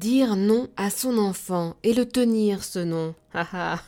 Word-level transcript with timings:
Dire 0.00 0.34
non 0.34 0.66
à 0.78 0.88
son 0.88 1.18
enfant 1.18 1.74
et 1.82 1.92
le 1.92 2.06
tenir 2.06 2.64
ce 2.64 2.78
non. 2.78 3.14
Ah 3.32 3.46
ah, 3.52 3.78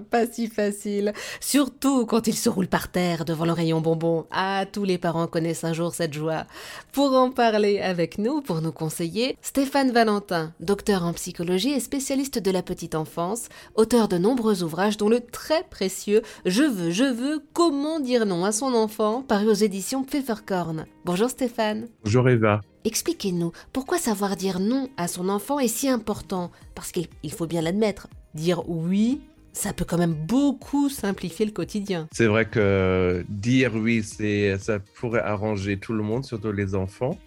pas 0.10 0.26
si 0.26 0.46
facile. 0.46 1.12
Surtout 1.40 2.04
quand 2.04 2.26
il 2.26 2.36
se 2.36 2.48
roule 2.48 2.68
par 2.68 2.88
terre 2.88 3.24
devant 3.24 3.46
le 3.46 3.52
rayon 3.52 3.80
bonbon. 3.80 4.26
Ah, 4.30 4.66
tous 4.70 4.84
les 4.84 4.98
parents 4.98 5.26
connaissent 5.26 5.64
un 5.64 5.72
jour 5.72 5.94
cette 5.94 6.12
joie. 6.12 6.44
Pour 6.92 7.14
en 7.14 7.30
parler 7.30 7.80
avec 7.80 8.18
nous, 8.18 8.42
pour 8.42 8.60
nous 8.60 8.72
conseiller, 8.72 9.38
Stéphane 9.40 9.90
Valentin, 9.90 10.52
docteur 10.60 11.04
en 11.04 11.14
psychologie 11.14 11.72
et 11.72 11.80
spécialiste 11.80 12.38
de 12.38 12.50
la 12.50 12.62
petite 12.62 12.94
enfance, 12.94 13.48
auteur 13.74 14.08
de 14.08 14.18
nombreux 14.18 14.62
ouvrages 14.62 14.98
dont 14.98 15.08
le 15.08 15.20
très 15.20 15.64
précieux 15.64 16.22
Je 16.44 16.62
veux, 16.62 16.90
je 16.90 17.04
veux, 17.04 17.42
comment 17.54 18.00
dire 18.00 18.26
non 18.26 18.44
à 18.44 18.52
son 18.52 18.74
enfant, 18.74 19.22
paru 19.22 19.48
aux 19.48 19.54
éditions 19.54 20.04
Pfefferkorn. 20.04 20.84
Bonjour 21.06 21.30
Stéphane. 21.30 21.88
Bonjour 22.04 22.28
Eva. 22.28 22.60
Expliquez-nous, 22.84 23.52
pourquoi 23.72 23.98
savoir 23.98 24.36
dire 24.36 24.58
non 24.58 24.88
à 24.96 25.06
son 25.06 25.28
enfant 25.28 25.58
est 25.58 25.68
si 25.68 25.88
important? 25.88 26.50
Parce 26.74 26.92
qu'il 26.92 27.32
faut 27.32 27.46
bien 27.46 27.60
l'admettre, 27.60 28.08
dire 28.34 28.68
oui, 28.68 29.20
ça 29.52 29.72
peut 29.72 29.84
quand 29.84 29.98
même 29.98 30.14
beaucoup 30.14 30.88
simplifier 30.88 31.46
le 31.46 31.52
quotidien. 31.52 32.08
C'est 32.12 32.26
vrai 32.26 32.46
que 32.48 33.24
dire 33.28 33.74
oui, 33.74 34.02
ça 34.02 34.78
pourrait 34.96 35.20
arranger 35.20 35.78
tout 35.78 35.92
le 35.92 36.02
monde, 36.02 36.24
surtout 36.24 36.52
les 36.52 36.74
enfants. 36.74 37.18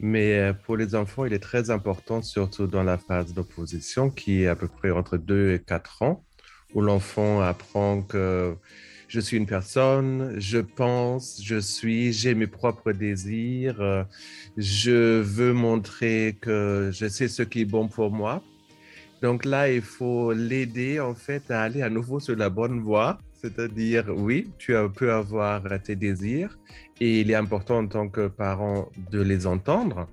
Mais 0.00 0.52
pour 0.64 0.76
les 0.76 0.94
enfants, 0.94 1.24
il 1.24 1.32
est 1.32 1.40
très 1.40 1.70
important, 1.70 2.22
surtout 2.22 2.68
dans 2.68 2.84
la 2.84 2.98
phase 2.98 3.34
d'opposition, 3.34 4.10
qui 4.10 4.42
est 4.42 4.46
à 4.46 4.54
peu 4.54 4.68
près 4.68 4.92
entre 4.92 5.16
2 5.16 5.54
et 5.54 5.58
4 5.58 6.02
ans, 6.02 6.24
où 6.74 6.80
l'enfant 6.80 7.40
apprend 7.40 8.02
que 8.02 8.54
je 9.08 9.20
suis 9.20 9.38
une 9.38 9.46
personne, 9.46 10.34
je 10.38 10.58
pense, 10.58 11.40
je 11.42 11.58
suis, 11.58 12.12
j'ai 12.12 12.34
mes 12.34 12.46
propres 12.46 12.92
désirs, 12.92 13.80
euh, 13.80 14.04
je 14.58 15.20
veux 15.20 15.54
montrer 15.54 16.36
que 16.40 16.90
je 16.92 17.08
sais 17.08 17.26
ce 17.26 17.42
qui 17.42 17.62
est 17.62 17.64
bon 17.64 17.88
pour 17.88 18.10
moi. 18.10 18.42
Donc 19.22 19.44
là, 19.44 19.70
il 19.70 19.82
faut 19.82 20.32
l'aider 20.32 21.00
en 21.00 21.14
fait 21.14 21.50
à 21.50 21.62
aller 21.62 21.82
à 21.82 21.90
nouveau 21.90 22.20
sur 22.20 22.36
la 22.36 22.50
bonne 22.50 22.80
voie, 22.80 23.18
c'est-à-dire 23.32 24.06
oui, 24.16 24.50
tu 24.58 24.74
peux 24.94 25.12
avoir 25.12 25.62
tes 25.82 25.96
désirs 25.96 26.56
et 27.00 27.20
il 27.20 27.30
est 27.30 27.34
important 27.34 27.78
en 27.78 27.86
tant 27.88 28.08
que 28.08 28.28
parent 28.28 28.90
de 29.10 29.20
les 29.20 29.46
entendre, 29.46 30.08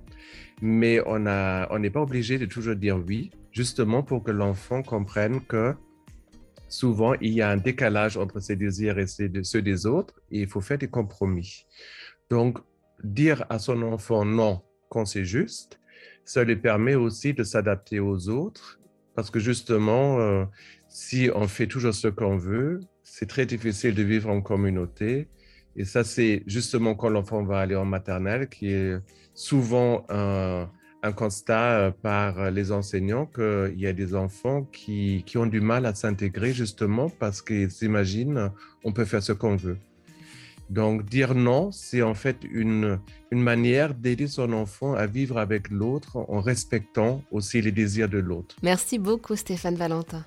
mais 0.60 1.00
on 1.06 1.18
n'est 1.20 1.90
pas 1.90 2.02
obligé 2.02 2.38
de 2.38 2.46
toujours 2.46 2.74
dire 2.74 2.98
oui, 3.06 3.30
justement 3.52 4.02
pour 4.02 4.24
que 4.24 4.32
l'enfant 4.32 4.82
comprenne 4.82 5.40
que 5.40 5.74
souvent, 6.68 7.14
il 7.20 7.32
y 7.32 7.42
a 7.42 7.50
un 7.50 7.56
décalage 7.56 8.16
entre 8.16 8.40
ses 8.40 8.56
désirs 8.56 8.98
et 8.98 9.06
ceux 9.06 9.62
des 9.62 9.86
autres 9.86 10.20
et 10.32 10.40
il 10.40 10.48
faut 10.48 10.60
faire 10.60 10.78
des 10.78 10.88
compromis. 10.88 11.64
Donc, 12.28 12.58
dire 13.04 13.44
à 13.50 13.60
son 13.60 13.82
enfant 13.82 14.24
non 14.24 14.62
quand 14.88 15.04
c'est 15.04 15.24
juste, 15.24 15.78
ça 16.24 16.42
lui 16.42 16.56
permet 16.56 16.96
aussi 16.96 17.34
de 17.34 17.44
s'adapter 17.44 18.00
aux 18.00 18.28
autres 18.28 18.80
parce 19.16 19.30
que 19.30 19.40
justement, 19.40 20.20
euh, 20.20 20.44
si 20.88 21.30
on 21.34 21.48
fait 21.48 21.66
toujours 21.66 21.94
ce 21.94 22.08
qu'on 22.08 22.36
veut, 22.36 22.80
c'est 23.02 23.26
très 23.26 23.46
difficile 23.46 23.94
de 23.94 24.02
vivre 24.02 24.28
en 24.30 24.42
communauté. 24.42 25.28
Et 25.74 25.84
ça, 25.84 26.04
c'est 26.04 26.42
justement 26.46 26.94
quand 26.94 27.08
l'enfant 27.08 27.42
va 27.42 27.58
aller 27.60 27.74
en 27.74 27.86
maternelle, 27.86 28.48
qui 28.48 28.72
est 28.72 28.98
souvent 29.34 30.04
un, 30.10 30.68
constat 31.16 31.78
euh, 31.78 31.90
par 31.90 32.50
les 32.50 32.72
enseignants 32.72 33.26
qu'il 33.26 33.78
y 33.78 33.86
a 33.86 33.92
des 33.92 34.14
enfants 34.14 34.64
qui, 34.64 35.22
qui 35.24 35.38
ont 35.38 35.46
du 35.46 35.60
mal 35.60 35.86
à 35.86 35.94
s'intégrer 35.94 36.52
justement 36.52 37.08
parce 37.08 37.42
qu'ils 37.42 37.70
s'imaginent 37.70 38.50
on 38.82 38.92
peut 38.92 39.04
faire 39.04 39.22
ce 39.22 39.32
qu'on 39.32 39.54
veut. 39.54 39.78
Donc 40.70 41.04
dire 41.04 41.34
non, 41.34 41.70
c'est 41.72 42.02
en 42.02 42.14
fait 42.14 42.38
une, 42.50 42.98
manière 43.30 43.94
d'aider 43.94 44.26
son 44.26 44.52
enfant 44.52 44.94
à 44.94 45.06
vivre 45.06 45.38
avec 45.38 45.70
l'autre 45.70 46.16
en 46.28 46.40
respectant 46.40 47.22
aussi 47.30 47.60
les 47.60 47.72
désirs 47.72 48.08
de 48.08 48.18
l'autre. 48.18 48.56
Merci 48.62 48.98
beaucoup 48.98 49.36
Stéphane 49.36 49.76
Valentin. 49.76 50.24